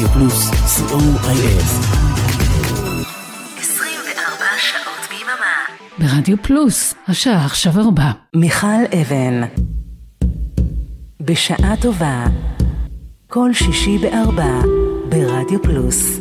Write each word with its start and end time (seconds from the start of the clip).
רדיו 0.00 0.12
פלוס, 0.12 0.50
co.il. 0.50 1.62
24 3.58 4.44
שעות 4.58 5.08
ביממה. 5.10 5.54
ברדיו 5.98 6.36
פלוס, 6.42 6.94
השעה 7.08 7.44
עכשיו 7.44 7.72
ארבע. 7.80 8.10
מיכל 8.36 8.66
אבן. 9.00 9.40
בשעה 11.20 11.76
טובה. 11.82 12.24
כל 13.28 13.52
שישי 13.52 13.98
בארבע. 13.98 14.60
ברדיו 15.08 15.62
פלוס. 15.62 16.20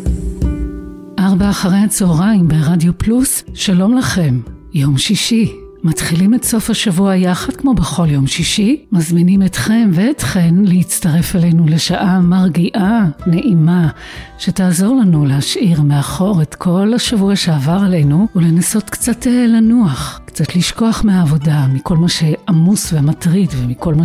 ארבע 1.19 1.49
אחרי 1.49 1.77
הצהריים 1.77 2.47
ברדיו 2.47 2.97
פלוס, 2.97 3.43
שלום 3.53 3.97
לכם. 3.97 4.39
יום 4.73 4.97
שישי. 4.97 5.58
מתחילים 5.83 6.33
את 6.33 6.43
סוף 6.43 6.69
השבוע 6.69 7.15
יחד 7.15 7.55
כמו 7.55 7.73
בכל 7.73 8.07
יום 8.09 8.27
שישי, 8.27 8.85
מזמינים 8.91 9.43
אתכם 9.43 9.89
ואתכן 9.93 10.55
להצטרף 10.63 11.35
אלינו 11.35 11.65
לשעה 11.67 12.19
מרגיעה, 12.19 13.05
נעימה, 13.27 13.89
שתעזור 14.37 14.95
לנו 14.95 15.25
להשאיר 15.25 15.81
מאחור 15.81 16.41
את 16.41 16.55
כל 16.55 16.93
השבוע 16.95 17.35
שעבר 17.35 17.79
עלינו 17.85 18.27
ולנסות 18.35 18.89
קצת 18.89 19.27
אה, 19.27 19.45
לנוח, 19.47 20.19
קצת 20.25 20.55
לשכוח 20.55 21.03
מהעבודה, 21.03 21.67
מכל 21.73 21.97
מה 21.97 22.09
שעמוס 22.09 22.93
ומטריד 22.93 23.49
ומכל 23.57 23.93
מה 23.95 24.03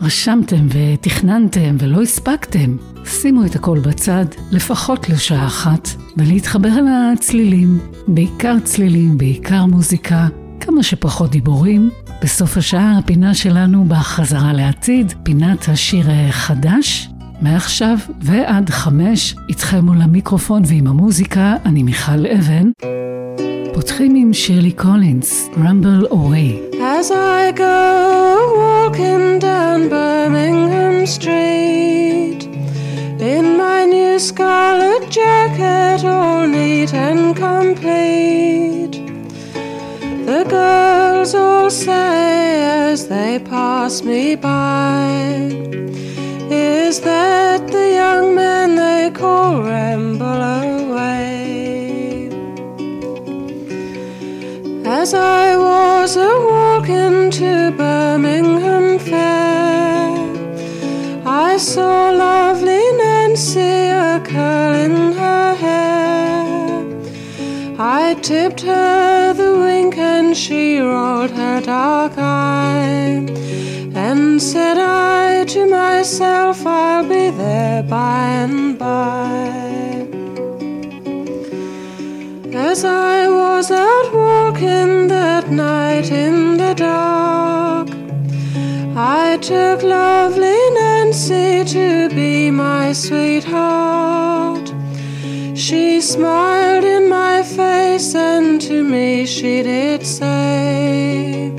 שרשמתם 0.00 0.66
ותכננתם 0.68 1.76
ולא 1.78 2.02
הספקתם. 2.02 2.76
שימו 3.04 3.44
את 3.44 3.54
הכל 3.54 3.78
בצד, 3.78 4.24
לפחות 4.50 5.08
לשעה 5.08 5.46
אחת, 5.46 5.88
ולהתחבר 6.16 6.68
אל 6.68 6.86
הצלילים, 7.12 7.78
בעיקר 8.08 8.56
צלילים, 8.64 9.18
בעיקר 9.18 9.66
מוזיקה, 9.66 10.28
כמה 10.60 10.82
שפחות 10.82 11.30
דיבורים. 11.30 11.90
בסוף 12.22 12.56
השעה 12.56 12.98
הפינה 12.98 13.34
שלנו 13.34 13.84
בחזרה 13.88 14.52
לעתיד, 14.52 15.12
פינת 15.22 15.68
השיר 15.68 16.06
החדש. 16.10 17.08
מעכשיו 17.40 17.98
ועד 18.20 18.70
חמש, 18.70 19.36
איתכם 19.48 19.84
מול 19.84 20.02
המיקרופון 20.02 20.62
ועם 20.66 20.86
המוזיקה, 20.86 21.54
אני 21.64 21.82
מיכל 21.82 22.26
אבן. 22.26 22.70
פותחים 23.74 24.14
עם 24.14 24.32
שירלי 24.32 24.72
קולינס, 24.72 25.48
Rumble 25.54 26.12
Away. 26.12 26.74
As 26.74 27.10
I 27.10 27.52
go 27.56 27.78
walking 28.62 29.38
down 29.38 29.88
Birmingham 29.88 31.06
Street 31.16 32.40
In 33.20 33.58
my 33.58 33.84
new 33.84 34.18
scarlet 34.18 35.10
jacket 35.10 36.02
all 36.04 36.46
neat 36.48 36.94
and 36.94 37.36
complete 37.36 38.89
The 40.30 40.44
girls 40.44 41.34
all 41.34 41.68
say 41.70 42.62
as 42.62 43.08
they 43.08 43.40
pass 43.40 44.04
me 44.04 44.36
by 44.36 45.02
Is 46.48 47.00
that 47.00 47.66
the 47.66 47.86
young 48.00 48.36
man 48.36 48.76
they 48.76 49.10
call 49.10 49.60
Ramble 49.60 50.42
Away 50.62 52.30
As 54.84 55.14
I 55.14 55.56
was 55.56 56.16
a 56.16 56.32
walking 56.52 57.32
to 57.32 57.72
Birmingham 57.76 59.00
Fair, 59.00 60.14
I 61.26 61.56
saw 61.56 62.10
lovely 62.10 62.84
Nancy 63.02 63.88
a 64.06 64.20
curling 64.24 65.12
her 65.12 65.54
hair. 65.56 65.89
I 67.82 68.12
tipped 68.20 68.60
her 68.60 69.32
the 69.32 69.56
wink 69.58 69.96
and 69.96 70.36
she 70.36 70.80
rolled 70.80 71.30
her 71.30 71.62
dark 71.62 72.12
eye. 72.18 73.24
And 73.94 74.42
said 74.42 74.76
I 74.76 75.46
to 75.46 75.64
myself, 75.64 76.66
I'll 76.66 77.08
be 77.08 77.30
there 77.30 77.82
by 77.82 78.26
and 78.44 78.78
by. 78.78 80.06
As 82.52 82.84
I 82.84 83.26
was 83.28 83.70
out 83.70 84.12
walking 84.12 85.08
that 85.08 85.50
night 85.50 86.10
in 86.10 86.58
the 86.58 86.74
dark, 86.74 87.88
I 88.94 89.38
took 89.40 89.82
lovely 89.82 90.60
Nancy 90.74 91.64
to 91.64 92.10
be 92.10 92.50
my 92.50 92.92
sweetheart. 92.92 94.69
She 95.70 96.00
smiled 96.00 96.82
in 96.82 97.08
my 97.08 97.44
face, 97.44 98.16
and 98.16 98.60
to 98.62 98.82
me 98.82 99.24
she 99.24 99.62
did 99.62 100.04
say, 100.04 101.52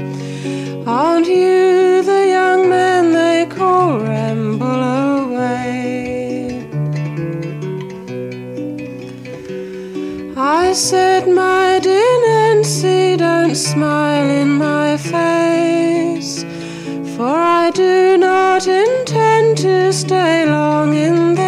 Aren't 0.86 1.28
you 1.28 2.04
the 2.04 2.28
young 2.28 2.70
man 2.70 3.14
they 3.14 3.46
call 3.46 4.00
Ramble 4.00 4.84
Away? 5.22 6.68
I 10.36 10.74
said, 10.74 11.30
My 11.30 11.80
dear 11.82 12.14
Nancy, 12.28 13.16
don't 13.16 13.56
smile 13.56 14.30
in 14.30 14.50
my 14.58 14.98
face, 14.98 16.44
for 17.16 17.34
I 17.62 17.72
do 17.74 18.18
not 18.18 18.68
intend 18.68 19.60
to 19.60 19.94
stay 19.94 20.46
long 20.46 20.96
in. 20.96 21.41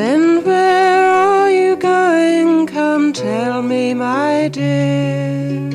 Then 0.00 0.44
where 0.44 1.10
are 1.10 1.50
you 1.50 1.74
going? 1.74 2.68
Come 2.68 3.12
tell 3.12 3.62
me, 3.62 3.94
my 3.94 4.46
dear. 4.46 5.72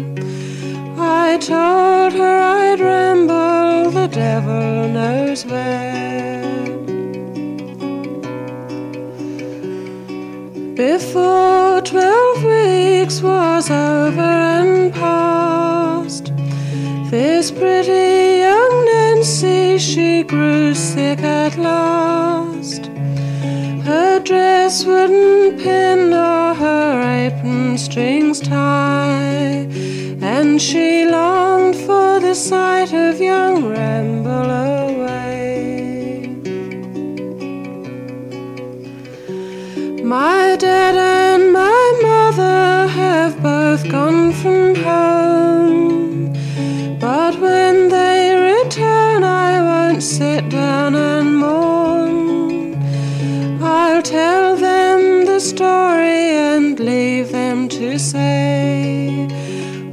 I 0.98 1.38
told 1.42 2.14
her 2.14 2.38
I'd 2.62 2.80
ramble, 2.80 3.92
the 3.92 4.08
devil 4.08 4.88
knows 4.88 5.46
where. 5.46 6.64
Before 10.88 11.82
twelve 11.82 12.40
weeks 12.46 13.22
was 13.22 13.70
over 13.70 14.34
and 14.58 14.94
past, 14.94 16.32
this 17.12 17.52
pretty 17.52 18.40
young 18.48 18.86
Nancy, 18.86 19.78
she 19.80 20.24
grew 20.24 20.74
sick 20.74 21.20
at 21.20 21.58
last. 21.58 22.53
Dress 24.26 24.86
wouldn't 24.86 25.60
pin 25.62 26.12
nor 26.12 26.56
her 26.56 27.26
apron 27.26 27.78
strings 27.78 28.40
tie, 28.40 29.68
and 30.22 30.62
she 30.62 31.06
longed 31.06 31.76
for 31.76 32.22
the 32.22 32.34
sight 32.34 32.94
of 32.94 33.20
young 33.20 33.66
Ramble 33.66 34.50
Away. 34.50 36.28
My 40.02 40.56
dad 40.58 40.96
and 40.96 41.52
my 41.52 42.00
mother 42.02 42.88
have 42.88 43.44
both 43.44 43.90
gone 43.92 44.32
from 44.32 44.76
home. 44.76 46.34
But 46.98 47.38
when 47.42 47.90
they 47.90 48.62
return, 48.62 49.26
I 49.26 49.62
won't 49.62 50.02
sit 50.02 50.48
down 50.48 50.96
tell 54.04 54.58
them 54.58 55.26
the 55.26 55.40
story 55.40 56.36
and 56.52 56.78
leave 56.78 57.32
them 57.32 57.70
to 57.70 57.98
say, 57.98 59.28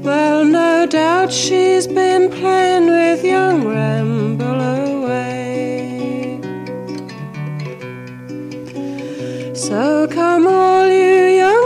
Well, 0.02 0.44
no 0.44 0.86
doubt 0.86 1.32
she's 1.32 1.86
been 1.86 2.28
playing 2.28 2.86
with 2.86 3.24
young 3.24 3.64
Ramble 3.68 4.60
Away. 4.60 6.40
So 9.54 10.08
come 10.08 10.46
all 10.48 10.88
you 10.88 11.26
young 11.44 11.59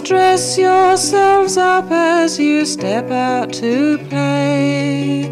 Dress 0.00 0.56
yourselves 0.56 1.56
up 1.56 1.90
as 1.90 2.38
you 2.38 2.64
step 2.64 3.10
out 3.10 3.52
to 3.54 3.98
play. 4.08 5.28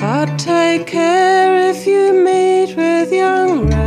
But 0.00 0.38
take 0.38 0.86
care 0.86 1.70
if 1.70 1.86
you 1.86 2.12
meet 2.24 2.76
with 2.76 3.12
young 3.12 3.77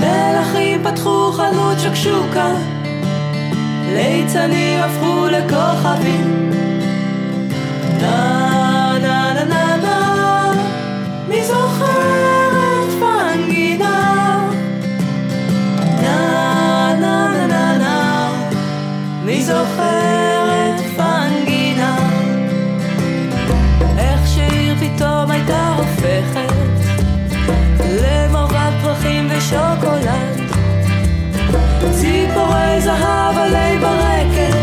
מלכים 0.00 0.84
פתחו 0.84 1.32
חנות 1.32 1.78
שקשוקה, 1.78 2.52
ליצנים 3.86 4.80
הפכו 4.82 5.26
לכוכבים. 5.26 6.50
נא 8.00 8.98
נא 9.02 9.32
נא 9.32 9.44
נא 9.44 9.76
נא, 9.76 10.52
מי 11.28 11.44
זוכר 11.44 12.48
את 12.52 12.92
פנגינה? 13.00 14.38
נא 16.02 16.94
נא 17.00 17.28
נא 17.36 17.46
נא 17.46 17.78
נא, 17.78 18.30
מי 19.24 19.42
זוכר 19.42 20.19
משוקולד. 29.40 30.40
ציפורי 31.92 32.80
זהב 32.80 33.38
עלי 33.38 33.78
ברקת, 33.78 34.54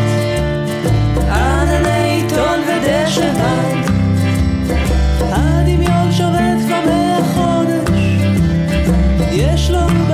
ענני 1.30 2.22
עיתון 2.22 2.60
ודשא 2.68 3.34
בד. 3.34 3.92
הדמיון 5.32 6.12
שובת 6.12 6.58
כבר 6.68 6.82
מהחודש, 6.86 7.90
יש 9.32 9.70
לו... 9.70 10.07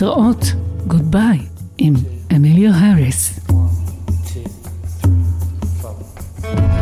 להתראות, 0.00 0.44
גוד 0.86 1.10
ביי, 1.10 1.38
עם 1.78 1.94
אמיליו 2.36 2.72
האריס. 2.74 3.40
One, 3.48 3.52
two, 4.26 4.48
three, 6.42 6.77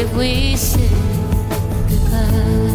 if 0.00 0.14
we 0.14 0.56
said 0.56 0.90
goodbye. 1.90 2.69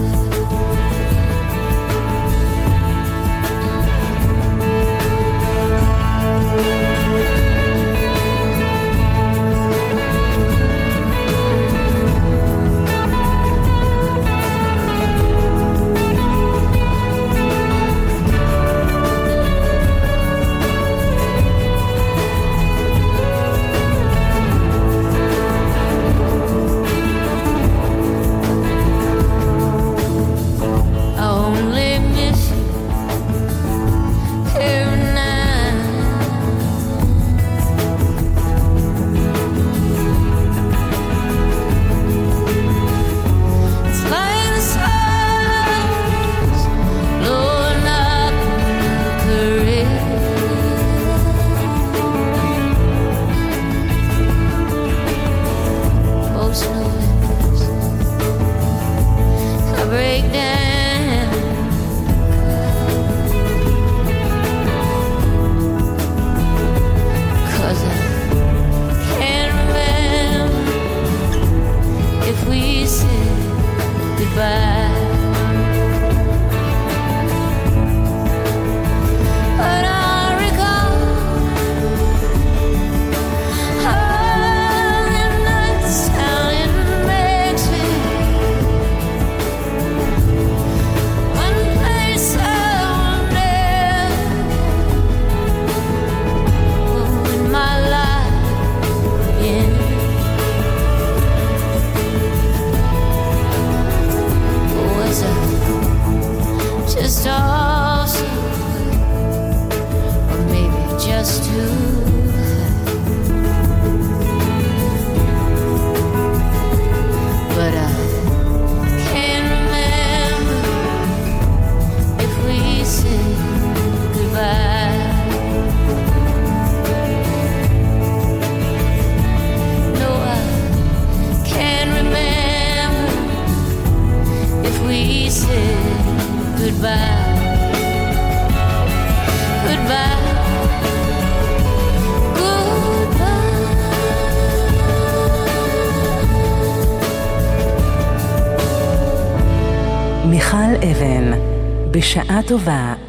בשעה 152.46 152.58
טובה, 152.58 153.05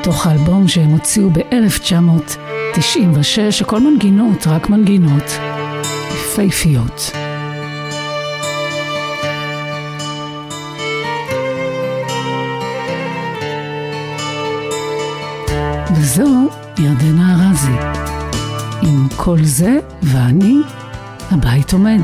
מתוך 0.00 0.26
האלבום 0.26 0.68
שהם 0.68 0.90
הוציאו 0.90 1.30
ב-1996, 1.30 3.38
הכל 3.60 3.80
מנגינות, 3.80 4.46
רק 4.46 4.70
מנגינות 4.70 5.22
יפייפיות. 6.14 7.10
וזו 15.96 16.48
ירדנה 16.78 17.48
ארזי. 17.48 17.76
עם 18.82 19.08
כל 19.16 19.38
זה 19.42 19.78
ואני, 20.02 20.56
הבית 21.30 21.72
עומד. 21.72 22.02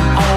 I'm 0.00 0.27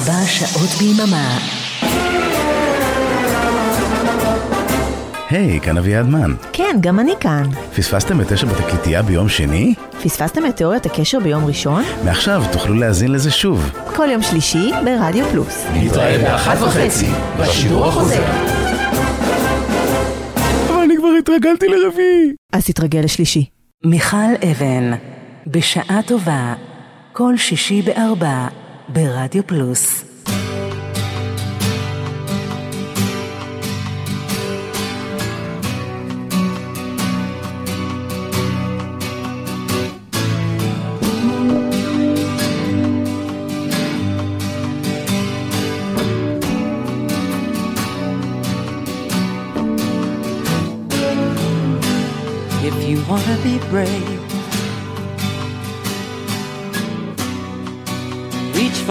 24 0.00 0.26
שעות 0.26 0.68
ביממה. 0.78 1.38
היי, 5.30 5.60
כאן 5.60 5.78
אביעד 5.78 6.06
מן. 6.06 6.34
כן, 6.52 6.76
גם 6.80 7.00
אני 7.00 7.12
כאן. 7.20 7.42
פספסתם 7.76 8.20
את 8.20 8.32
תשע 8.32 8.46
בתקליטייה 8.46 9.02
ביום 9.02 9.28
שני? 9.28 9.74
פספסתם 10.02 10.46
את 10.46 10.56
תיאוריית 10.56 10.86
הקשר 10.86 11.20
ביום 11.20 11.44
ראשון? 11.44 11.82
מעכשיו 12.04 12.42
תוכלו 12.52 12.74
להאזין 12.74 13.12
לזה 13.12 13.30
שוב. 13.30 13.70
כל 13.96 14.08
יום 14.10 14.22
שלישי 14.22 14.70
ברדיו 14.84 15.26
פלוס. 15.32 15.64
נתראה 15.74 16.18
באחת 16.18 16.62
וחצי, 16.62 17.08
בשידור 17.40 17.86
החוזר. 17.86 18.22
אבל 20.68 20.82
אני 20.84 20.96
כבר 20.96 21.08
התרגלתי 21.18 21.66
לרביעי. 21.68 22.34
אז 22.52 22.66
תתרגל 22.66 23.00
לשלישי. 23.00 23.44
מיכל 23.84 24.16
אבן, 24.50 24.92
בשעה 25.46 26.00
טובה, 26.06 26.54
כל 27.12 27.36
שישי 27.36 27.82
בארבע, 27.82 28.48
ברדיו 28.89 29.47
פלוס. 29.47 30.03
if 52.67 52.89
you 52.89 52.97
wanna 53.07 53.37
be 53.43 53.59
brave. 53.69 54.28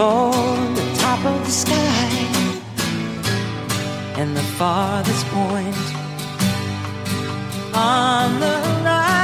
For 0.00 0.32
the 0.78 0.96
top 0.96 1.22
of 1.26 1.44
the 1.44 1.50
sky 1.50 2.08
and 4.16 4.34
the 4.34 4.42
farthest 4.56 5.26
point 5.26 5.76
on 7.74 8.40
the 8.40 8.46
horizon. 8.46 9.19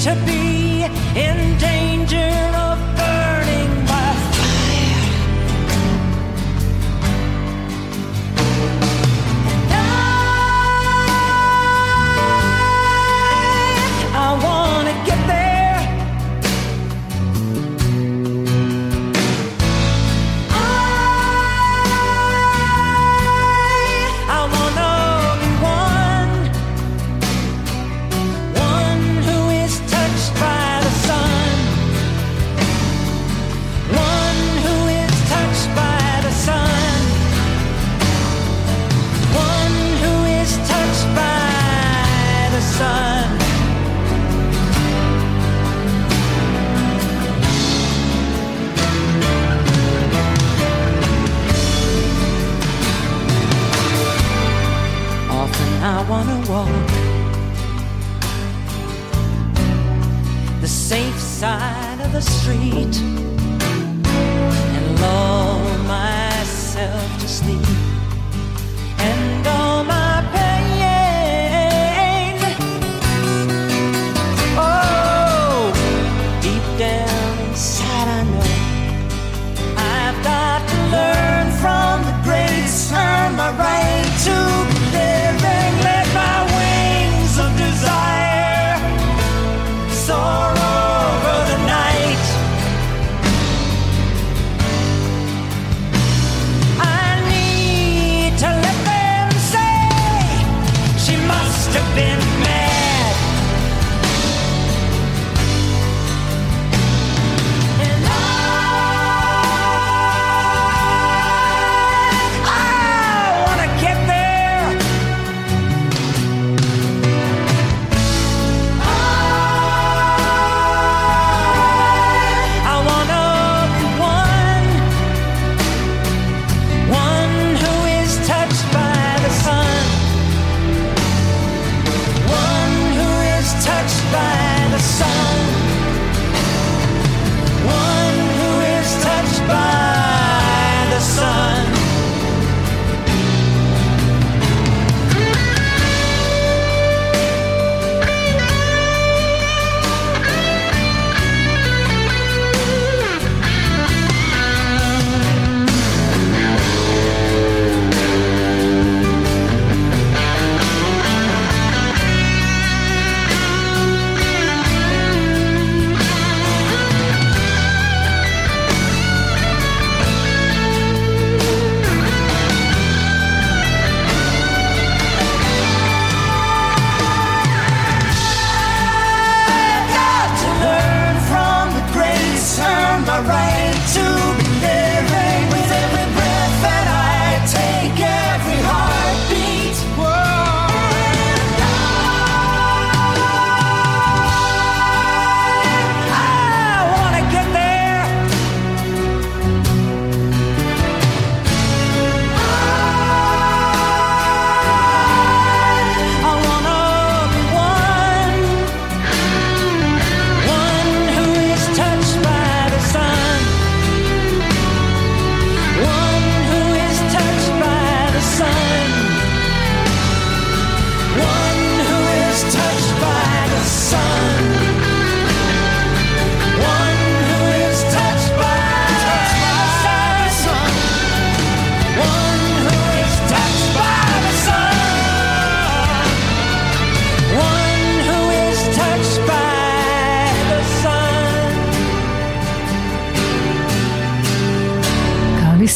To 0.00 0.14
be 0.24 0.49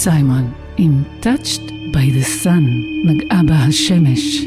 סיימון 0.05 0.51
עם 0.77 1.03
Touched 1.23 1.71
by 1.93 1.97
the 1.97 2.45
Sun, 2.45 2.65
נגעה 3.05 3.43
בה 3.43 3.55
השמש. 3.55 4.45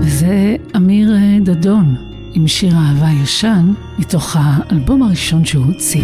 וזה 0.00 0.56
אמיר 0.76 1.12
דדון 1.42 1.94
עם 2.34 2.48
שיר 2.48 2.74
אהבה 2.74 3.08
ישן 3.22 3.72
מתוך 3.98 4.36
האלבום 4.38 5.02
הראשון 5.02 5.44
שהוא 5.44 5.64
הוציא. 5.64 6.02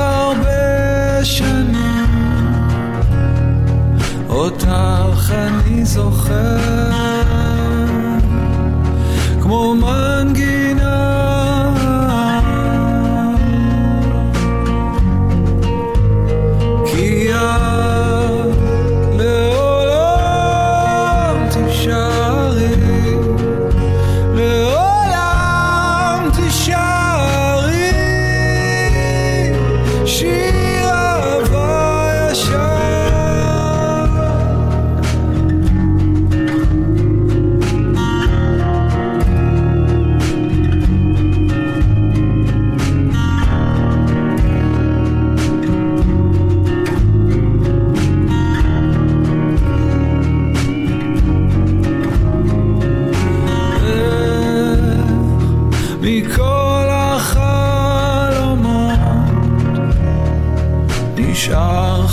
הרבה 0.00 1.24
שנים, 1.24 2.06
אותך 4.28 5.32
אני 5.32 5.84
זוכר. 5.84 6.89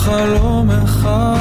חלום 0.07 0.69
אחד 0.71 1.36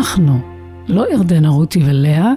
אנחנו, 0.00 0.40
לא 0.88 1.12
ירדנה 1.12 1.48
רותי 1.48 1.82
ולאה, 1.86 2.32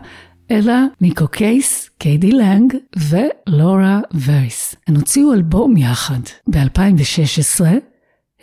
אלא 0.51 0.73
נקו 1.01 1.27
קייס, 1.27 1.89
קיי 1.97 2.17
די 2.17 2.31
לאנג 2.31 2.75
ולורה 2.97 3.99
ויירס. 4.13 4.75
הן 4.87 4.95
הוציאו 4.95 5.33
אלבום 5.33 5.77
יחד. 5.77 6.19
ב-2016 6.47 7.63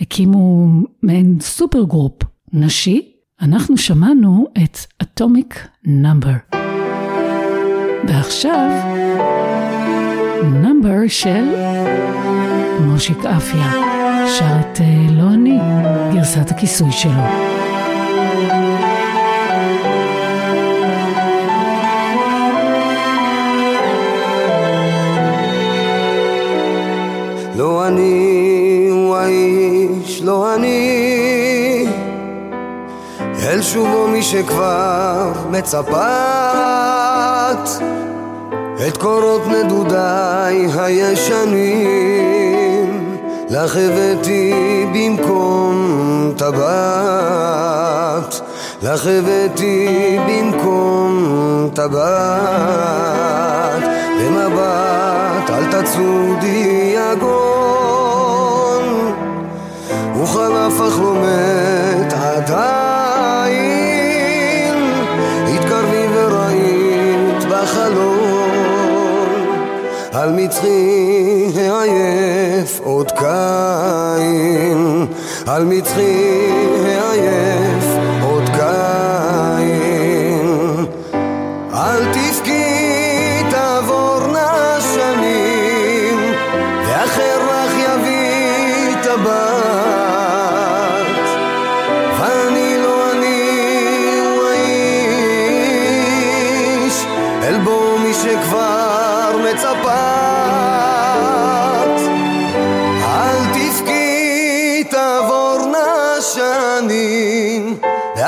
הקימו 0.00 0.68
מעין 1.02 1.38
super 1.40 1.82
group 1.82 2.22
נשי. 2.52 3.12
אנחנו 3.42 3.76
שמענו 3.76 4.46
את 4.64 4.78
Atomic 5.02 5.68
Number. 5.84 6.36
ועכשיו, 8.08 8.70
number 10.62 11.08
של 11.08 11.44
מושיק 12.80 13.18
אפיה, 13.24 13.72
שר 14.38 14.60
את 14.60 14.80
אה, 14.80 15.06
לא 15.10 15.34
אני, 15.34 15.58
גרסת 16.14 16.50
הכיסוי 16.50 16.92
שלו. 16.92 17.69
אני 27.86 28.88
הוא 28.90 29.16
האיש, 29.16 30.22
לא 30.22 30.54
אני. 30.54 31.86
אל 33.42 33.62
שובו 33.62 34.08
מי 34.08 34.22
שכבר 34.22 35.32
מצפת 35.50 35.98
את 38.88 38.96
קורות 38.96 39.42
נדודיי 39.46 40.66
הישנים. 40.78 42.20
לך 43.50 43.76
הבאתי 43.76 44.52
במקום 44.94 46.32
טבעת 46.36 47.60
לך 48.82 49.06
הבאתי 49.06 50.18
במקום 50.28 51.70
טבעת 51.74 53.20
במבט 54.20 55.50
אל 55.50 55.64
תצודי 55.82 56.94
יגון 56.94 58.84
וחלף 60.22 60.80
אך 60.88 60.98
לא 61.00 61.14
מת 61.14 62.12
עדיין 62.12 63.60
התקרבי 65.48 66.06
וראית 66.14 67.44
בחלום 67.50 68.50
על 70.12 70.32
מצחי 70.32 71.52
העייף 71.56 72.80
עוד 72.82 73.10
קין 73.10 75.06
על 75.46 75.64
מצחי 75.64 76.59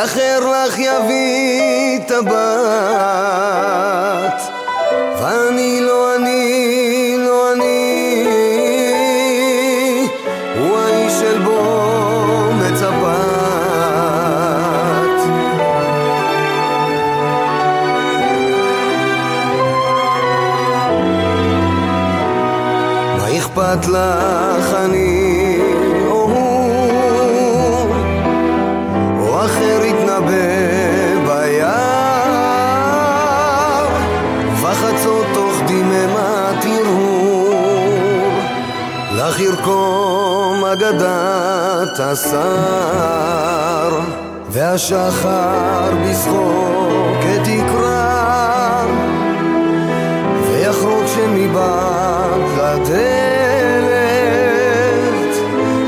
ואחר 0.02 0.40
לך 0.40 0.78
יביא 0.78 1.98
טבעת 2.06 3.61
ירקום 39.62 40.64
אגדת 40.64 42.00
השר 42.00 42.40
והשחר 44.50 45.90
בשחוק 46.04 47.20
את 47.34 47.48
יקרא 47.48 48.84
ויחרוק 50.46 51.06
שמבעד 51.14 52.40
לדלת 52.58 52.92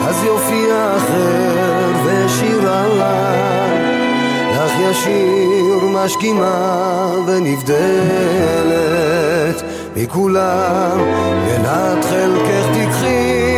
אז 0.08 0.24
יופיע 0.24 0.96
אחר 0.96 1.92
ושירה 2.04 2.86
לך 2.88 4.72
ישיר 4.90 5.88
משכימה 5.92 7.10
ונבדלת 7.26 7.74
מכולם 9.96 10.98
מנת 11.46 12.04
חלקך 12.04 12.66
תקחי 12.74 13.53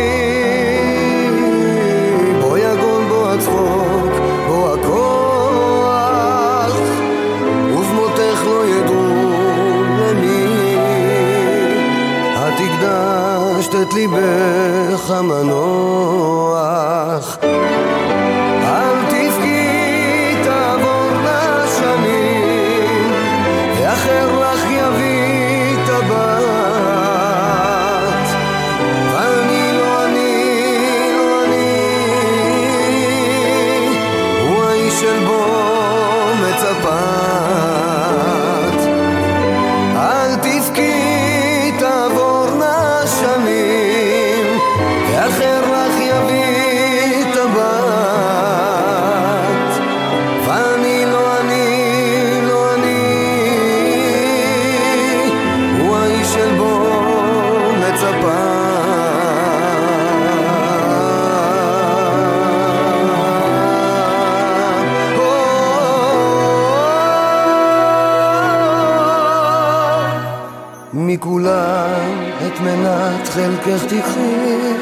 את 13.81 13.93
ליבך 13.93 15.11
המנוח 15.11 16.36
חלקך 73.77 73.93
תקחי. 73.93 74.73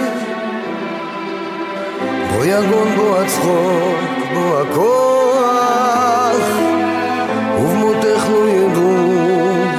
בו 2.34 2.44
יגון 2.46 2.96
בו 2.96 3.18
הצחוק 3.18 4.00
בו 4.34 4.60
הכוח 4.60 6.46
ובמותך 7.60 8.24
לא 8.30 8.48
ידעו 8.50 8.94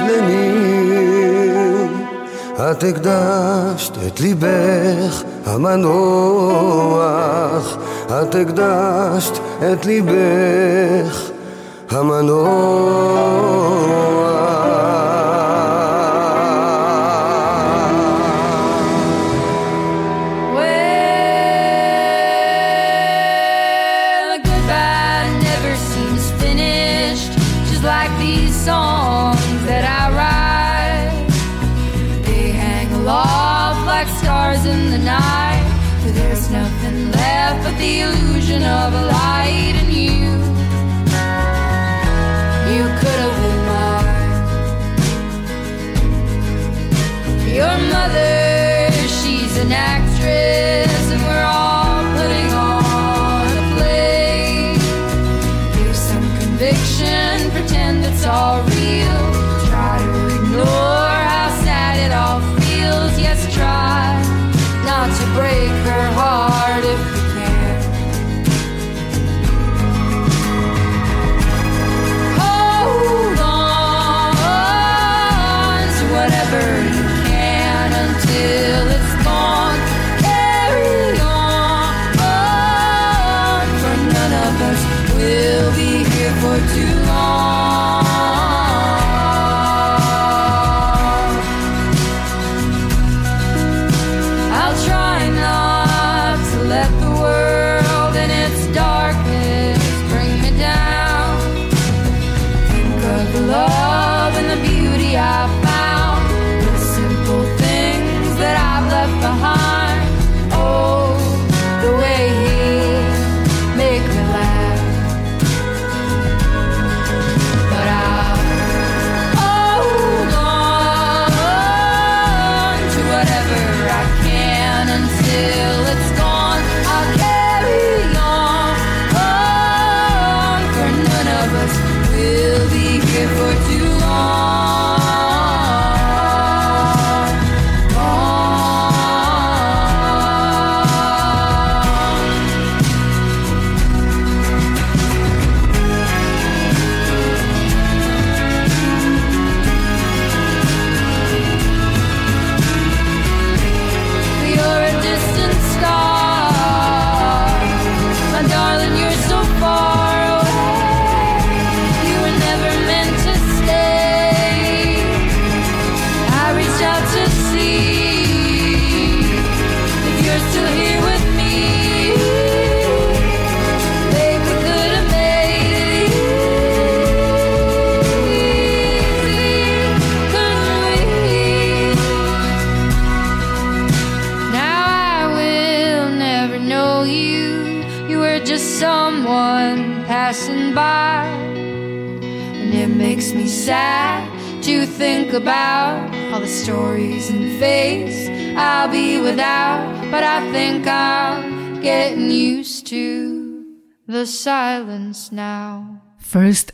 למי. 0.09 0.51
את 2.55 2.83
הקדשת 2.83 3.93
את 4.07 4.19
ליבך 4.19 5.23
המנוח. 5.45 6.97
את 8.05 8.35
הקדשת 8.35 9.39
את 9.73 9.85
ליבך 9.85 11.29
המנוח 11.91 13.37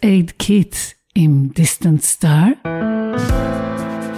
Aid 0.03 0.43
Kit 0.43 0.75
עם 1.15 1.47
דיסטנט 1.55 2.01
סטאר. 2.01 2.47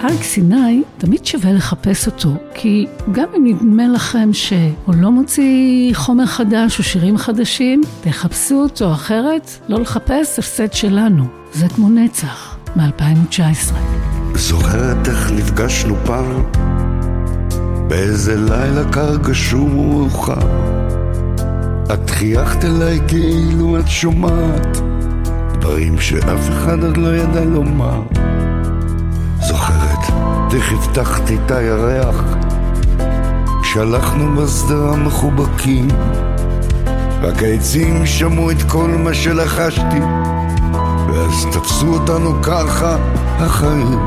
אריק 0.04 0.22
סיני, 0.22 0.82
תמיד 0.98 1.26
שווה 1.26 1.52
לחפש 1.52 2.06
אותו, 2.06 2.28
כי 2.54 2.86
גם 3.12 3.26
אם 3.36 3.46
נדמה 3.46 3.88
לכם 3.88 4.32
שהוא 4.32 4.94
לא 5.00 5.10
מוציא 5.10 5.94
חומר 5.94 6.26
חדש 6.26 6.78
או 6.78 6.84
שירים 6.84 7.18
חדשים, 7.18 7.82
תחפשו 8.00 8.54
אותו 8.54 8.92
אחרת, 8.92 9.50
לא 9.68 9.80
לחפש 9.80 10.38
הפסד 10.38 10.72
שלנו. 10.72 11.24
זה 11.52 11.68
כמו 11.68 11.88
נצח, 11.88 12.56
מ-2019. 12.76 13.74
זוכרת 14.34 15.08
איך 15.08 15.30
נפגשנו 15.30 15.96
פעם 16.06 16.42
באיזה 17.88 18.36
לילה 18.36 18.92
קר 18.92 19.16
גשום 19.16 19.78
ומאוחר 19.78 20.48
את 21.94 22.10
חייכת 22.10 22.64
אליי 22.64 23.00
כאילו 23.08 23.78
את 23.78 23.88
שומעת 23.88 24.78
דברים 25.60 26.00
שאף 26.00 26.48
אחד 26.48 26.84
עוד 26.84 26.96
לא 26.96 27.16
ידע 27.16 27.44
לומר. 27.44 28.02
זוכרת 29.40 30.12
איך 30.54 30.72
הבטחתי 30.72 31.38
את 31.44 31.50
הירח. 31.50 32.24
כשהלכנו 33.62 34.36
בשדרה 34.36 34.96
מחובקים 34.96 35.88
רק 37.22 37.42
העצים 37.42 38.06
שמעו 38.06 38.50
את 38.50 38.62
כל 38.62 38.88
מה 38.88 39.14
שלחשתי. 39.14 40.00
ואז 41.08 41.46
תפסו 41.52 41.86
אותנו 41.86 42.42
ככה 42.42 42.96
החיים 43.38 43.98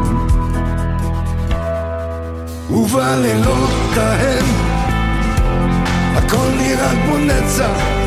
ובלילות 2.70 3.98
ההם 3.98 4.46
הכל 6.16 6.50
נראה 6.58 6.92
כמו 6.92 7.18
נצח 7.18 7.99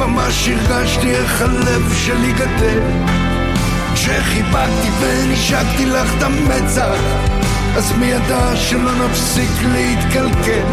ממש 0.00 0.48
הרגשתי 0.48 1.10
איך 1.10 1.42
הלב 1.42 1.92
שלי 1.94 2.32
גדל. 2.32 2.80
כשחיבקתי 3.94 4.88
ונשקתי 5.00 5.86
לך 5.86 6.14
את 6.18 6.22
המצח 6.22 7.00
אז 7.76 7.92
מי 7.98 8.06
ידע 8.06 8.56
שלא 8.56 8.90
נפסיק 9.04 9.50
להתקלקל. 9.72 10.66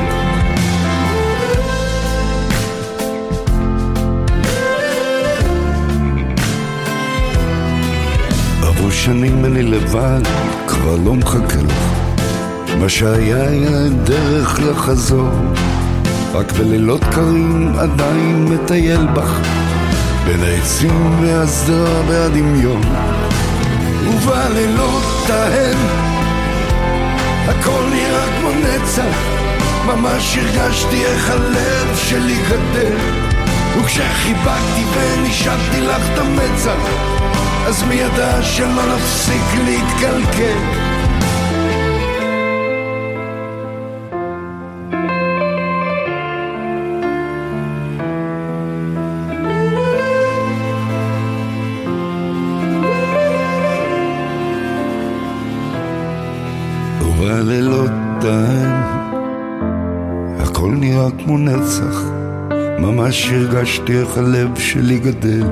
עברו 8.62 8.92
שנים 8.92 9.46
אני 9.46 9.64
לבד, 9.64 10.22
כבר 10.68 10.96
לא 11.06 11.16
מחכה 11.16 11.62
לך. 11.68 11.84
מה 12.80 12.90
שהיה 12.90 13.50
היה 13.50 13.90
דרך 14.04 14.60
לחזור 14.60 15.32
רק 16.38 16.52
בלילות 16.52 17.04
קרים 17.04 17.74
עדיין 17.80 18.46
מטייל 18.46 19.08
בך 19.08 19.40
בין 20.26 20.44
העצים 20.44 21.22
והשדרה 21.22 22.02
והדמיון. 22.08 22.82
ובלילות 24.08 25.30
ההם 25.30 25.78
הכל 27.48 27.84
נראה 27.90 28.26
כמו 28.40 28.50
נצח 28.50 29.18
ממש 29.86 30.38
הרגשתי 30.38 31.06
איך 31.06 31.30
הלב 31.30 31.96
שלי 31.96 32.38
גדל. 32.50 32.98
וכשחיבקתי 33.80 34.84
ונשקתי 34.94 35.82
לך 35.82 36.02
את 36.14 36.20
המצח 36.20 36.90
אז 37.68 37.84
מי 37.84 37.96
ידע 37.96 38.44
שלא 38.44 38.96
נפסיק 38.96 39.44
להתקלקל 39.66 40.58
נצח 61.38 62.02
ממש 62.80 63.30
הרגשתי 63.30 64.00
איך 64.00 64.18
הלב 64.18 64.60
שלי 64.60 65.00
גדל. 65.00 65.44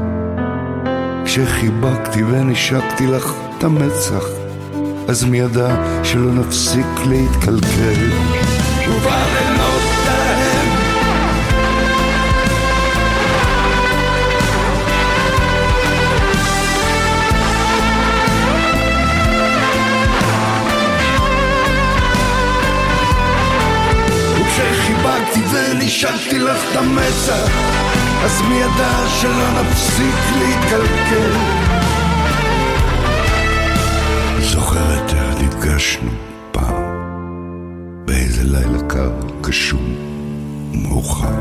כשחיבקתי 1.25 2.23
ונשקתי 2.23 3.07
לך 3.07 3.33
את 3.57 3.63
המצח 3.63 4.23
אז 5.07 5.23
מי 5.23 5.39
ידע 5.39 6.01
שלא 6.03 6.33
נפסיק 6.33 6.85
להתקלקל? 7.09 8.11
ובלילות 8.89 9.64
ונשקתי 25.85 26.39
לך 26.39 26.71
את 26.71 26.75
המצח 26.75 27.49
אז 28.23 28.41
מי 28.41 28.55
ידע 28.55 29.07
שלא 29.21 29.61
נפסיק 29.61 30.15
להתקלקל 30.39 31.31
זוכרת 34.39 35.13
איך 35.13 35.41
נפגשנו 35.41 36.11
פעם 36.51 36.83
באיזה 38.05 38.43
לילה 38.43 38.87
קר, 38.89 39.11
קשום 39.41 39.95
ומאוחר 40.73 41.35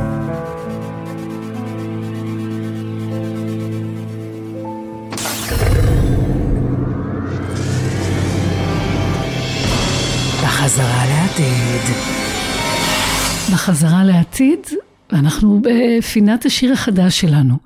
בחזרה 10.42 11.04
לעתיד. 11.06 12.33
בחזרה 13.54 14.04
לעתיד, 14.04 14.58
ואנחנו 15.12 15.62
בפינת 15.62 16.46
השיר 16.46 16.72
החדש 16.72 17.20
שלנו. 17.20 17.56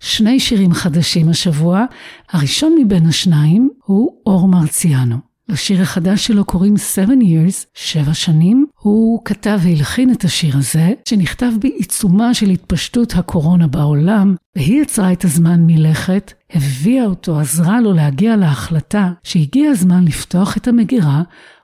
שני 0.00 0.40
שירים 0.40 0.72
חדשים 0.72 1.28
השבוע, 1.28 1.84
הראשון 2.32 2.74
מבין 2.80 3.06
השניים 3.06 3.70
הוא 3.84 4.10
אור 4.26 4.48
מרציאנו. 4.48 5.16
לשיר 5.48 5.82
החדש 5.82 6.26
שלו 6.26 6.44
קוראים 6.44 6.74
Seven 6.74 7.22
Years, 7.22 7.66
שבע 7.74 8.14
שנים. 8.14 8.66
הוא 8.78 9.24
כתב 9.24 9.58
והלחין 9.62 10.12
את 10.12 10.24
השיר 10.24 10.56
הזה, 10.56 10.92
שנכתב 11.08 11.52
בעיצומה 11.60 12.34
של 12.34 12.50
התפשטות 12.50 13.14
הקורונה 13.16 13.66
בעולם, 13.66 14.34
והיא 14.56 14.82
יצרה 14.82 15.12
את 15.12 15.24
הזמן 15.24 15.60
מלכת, 15.66 16.32
הביאה 16.54 17.04
אותו, 17.04 17.38
עזרה 17.38 17.80
לו 17.80 17.92
להגיע 17.92 18.36
להחלטה 18.36 19.10
שהגיע 19.22 19.70
הזמן 19.70 20.04
לפתוח 20.04 20.56
את 20.56 20.68
המגירה 20.68 21.22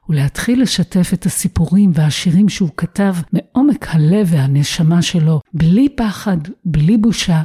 ולהתחיל 0.09 0.62
לשתף 0.62 1.11
את 1.14 1.26
הסיפורים 1.26 1.90
והשירים 1.94 2.48
שהוא 2.48 2.68
כתב 2.76 3.14
מעומק 3.32 3.86
הלב 3.88 4.26
והנשמה 4.30 5.02
שלו, 5.02 5.40
בלי 5.54 5.88
פחד, 5.96 6.36
בלי 6.64 6.96
בושה, 6.96 7.42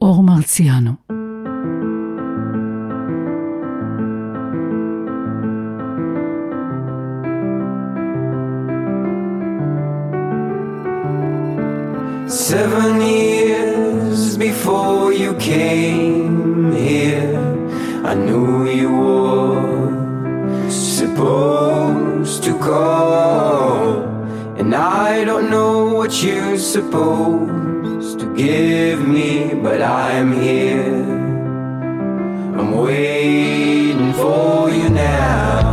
אור 0.00 0.22
מרציאנו. 0.22 0.92
Seven 12.48 13.00
years 13.00 14.20
before 14.36 15.12
you 15.22 15.32
came 15.50 16.72
here, 16.72 17.38
I 18.10 18.14
knew 18.24 18.50
you 18.80 18.90
were 19.02 20.70
supposed 20.70 21.97
to 22.36 22.58
call. 22.58 24.02
And 24.58 24.74
I 24.74 25.24
don't 25.24 25.48
know 25.48 25.94
what 25.94 26.22
you're 26.22 26.58
supposed 26.58 28.20
to 28.20 28.26
give 28.36 29.06
me, 29.06 29.54
but 29.54 29.80
I'm 29.80 30.32
here. 30.34 31.04
I'm 32.58 32.76
waiting 32.76 34.12
for 34.12 34.68
you 34.70 34.90
now. 34.90 35.67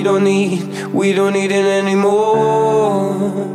We 0.00 0.04
don't 0.04 0.24
need, 0.24 0.86
we 0.94 1.12
don't 1.12 1.34
need 1.34 1.52
it 1.52 1.66
anymore. 1.66 3.49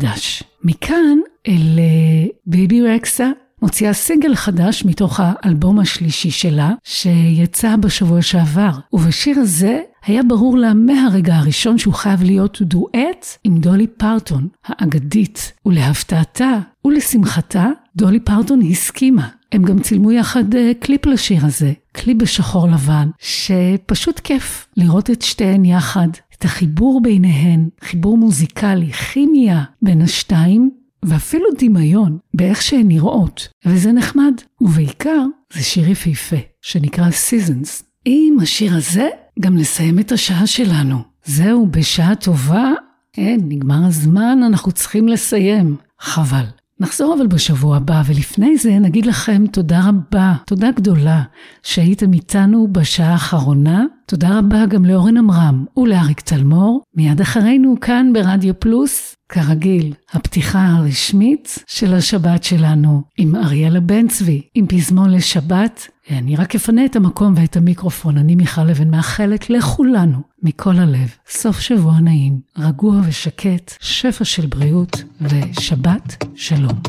חדש. 0.00 0.42
מכאן 0.64 1.18
אל 1.48 1.78
אה, 1.78 2.26
ביבי 2.46 2.82
רקסה, 2.82 3.30
מוציאה 3.62 3.92
סינגל 3.92 4.34
חדש 4.34 4.84
מתוך 4.84 5.20
האלבום 5.22 5.78
השלישי 5.78 6.30
שלה, 6.30 6.72
שיצא 6.84 7.76
בשבוע 7.76 8.22
שעבר. 8.22 8.70
ובשיר 8.92 9.38
הזה 9.38 9.80
היה 10.06 10.22
ברור 10.22 10.58
לה 10.58 10.74
מהרגע 10.74 11.36
הראשון 11.36 11.78
שהוא 11.78 11.94
חייב 11.94 12.22
להיות 12.22 12.62
דואט 12.62 13.26
עם 13.44 13.58
דולי 13.58 13.86
פרטון, 13.86 14.48
האגדית. 14.66 15.52
ולהפתעתה 15.66 16.58
ולשמחתה, 16.84 17.66
דולי 17.96 18.20
פרטון 18.20 18.60
הסכימה. 18.70 19.28
הם 19.52 19.62
גם 19.62 19.78
צילמו 19.78 20.12
יחד 20.12 20.54
אה, 20.54 20.72
קליפ 20.80 21.06
לשיר 21.06 21.46
הזה, 21.46 21.72
קליפ 21.92 22.16
בשחור 22.16 22.68
לבן, 22.68 23.08
שפשוט 23.18 24.20
כיף 24.20 24.66
לראות 24.76 25.10
את 25.10 25.22
שתיהן 25.22 25.64
יחד, 25.64 26.08
את 26.40 26.44
החיבור 26.44 27.00
ביניהן, 27.02 27.68
חיבור 27.80 28.18
מוזיקלי, 28.18 28.92
כימיה 28.92 29.64
בין 29.82 30.02
השתיים, 30.02 30.70
ואפילו 31.04 31.44
דמיון 31.58 32.18
באיך 32.34 32.62
שהן 32.62 32.88
נראות, 32.88 33.48
וזה 33.66 33.92
נחמד. 33.92 34.34
ובעיקר, 34.60 35.24
זה 35.52 35.62
שיר 35.62 35.88
יפהפה, 35.88 36.36
שנקרא 36.62 37.08
Seasons. 37.08 37.82
עם 38.04 38.36
השיר 38.42 38.76
הזה, 38.76 39.08
גם 39.40 39.56
נסיים 39.56 39.98
את 39.98 40.12
השעה 40.12 40.46
שלנו. 40.46 40.98
זהו, 41.24 41.66
בשעה 41.70 42.14
טובה, 42.14 42.72
אין, 43.16 43.40
נגמר 43.48 43.86
הזמן, 43.86 44.38
אנחנו 44.46 44.72
צריכים 44.72 45.08
לסיים. 45.08 45.76
חבל. 46.00 46.44
נחזור 46.80 47.14
אבל 47.18 47.26
בשבוע 47.26 47.76
הבא, 47.76 48.02
ולפני 48.06 48.56
זה 48.56 48.78
נגיד 48.78 49.06
לכם 49.06 49.44
תודה 49.52 49.80
רבה, 49.88 50.34
תודה 50.46 50.70
גדולה 50.70 51.22
שהייתם 51.62 52.12
איתנו 52.12 52.68
בשעה 52.72 53.12
האחרונה. 53.12 53.84
תודה 54.06 54.38
רבה 54.38 54.66
גם 54.66 54.84
לאורן 54.84 55.16
עמרם 55.16 55.64
ולאריק 55.76 56.20
תלמור. 56.20 56.82
מיד 56.96 57.20
אחרינו 57.20 57.74
כאן 57.80 58.12
ברדיו 58.12 58.60
פלוס, 58.60 59.16
כרגיל, 59.28 59.92
הפתיחה 60.12 60.66
הרשמית 60.66 61.64
של 61.66 61.94
השבת 61.94 62.44
שלנו 62.44 63.02
עם 63.18 63.36
אריאלה 63.36 63.80
בן 63.80 64.08
צבי, 64.08 64.42
עם 64.54 64.66
פזמון 64.66 65.10
לשבת. 65.10 65.88
אני 66.18 66.36
רק 66.36 66.54
אפנה 66.54 66.84
את 66.84 66.96
המקום 66.96 67.34
ואת 67.36 67.56
המיקרופון. 67.56 68.18
אני 68.18 68.34
מיכל 68.34 68.70
אבן 68.70 68.90
מאחלת 68.90 69.50
לכולנו, 69.50 70.18
מכל 70.42 70.76
הלב, 70.76 71.14
סוף 71.28 71.60
שבוע 71.60 72.00
נעים, 72.00 72.40
רגוע 72.58 73.00
ושקט, 73.06 73.74
שפע 73.80 74.24
של 74.24 74.46
בריאות 74.46 75.02
ושבת 75.20 76.24
שלום. 76.34 76.80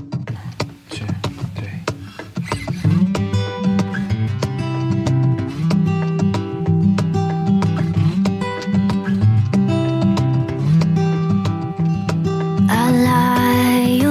I 12.70 14.02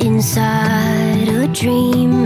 inside 0.00 1.28
a 1.28 1.46
dream 1.48 2.24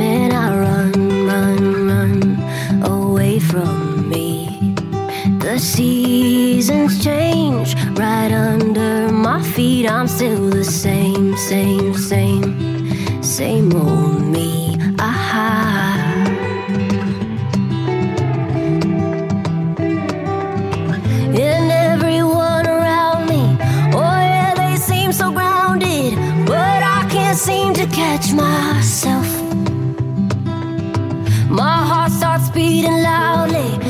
seasons 6.69 7.03
change 7.03 7.75
right 7.99 8.31
under 8.31 9.11
my 9.11 9.43
feet. 9.43 9.87
I'm 9.87 10.07
still 10.07 10.51
the 10.51 10.65
same, 10.65 11.35
same, 11.37 11.95
same, 11.95 13.23
same 13.23 13.75
old 13.75 14.21
me. 14.21 14.77
Aha. 14.99 16.25
And 21.47 21.71
everyone 21.73 22.67
around 22.67 23.29
me, 23.29 23.43
oh 23.95 24.19
yeah, 24.33 24.55
they 24.55 24.77
seem 24.77 25.13
so 25.13 25.33
grounded, 25.33 26.17
but 26.47 26.83
I 26.97 27.09
can't 27.11 27.39
seem 27.39 27.73
to 27.75 27.87
catch 27.87 28.33
myself. 28.33 29.29
My 31.49 31.79
heart 31.91 32.13
starts 32.13 32.51
beating 32.51 33.03
loudly. 33.03 33.88